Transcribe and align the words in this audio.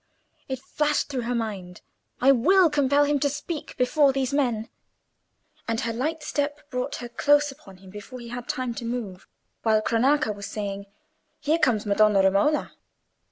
It 0.49 0.57
flashed 0.57 1.09
through 1.09 1.27
her 1.29 1.35
mind—"I 1.35 2.31
will 2.31 2.71
compel 2.71 3.03
him 3.05 3.19
to 3.19 3.29
speak 3.29 3.77
before 3.77 4.11
those 4.11 4.33
men." 4.33 4.67
And 5.67 5.81
her 5.81 5.93
light 5.93 6.23
step 6.23 6.67
brought 6.71 6.95
her 6.95 7.07
close 7.07 7.51
upon 7.51 7.77
him 7.77 7.91
before 7.91 8.19
he 8.19 8.29
had 8.29 8.47
time 8.49 8.73
to 8.73 8.83
move, 8.83 9.27
while 9.61 9.79
Cronaca 9.79 10.31
was 10.33 10.47
saying, 10.47 10.87
"Here 11.39 11.59
comes 11.59 11.85
Madonna 11.85 12.23
Romola." 12.23 12.73